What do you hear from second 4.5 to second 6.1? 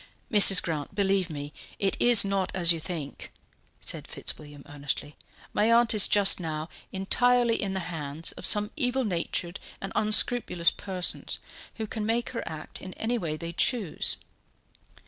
earnestly. "My aunt is